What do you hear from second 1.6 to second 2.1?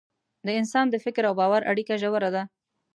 اړیکه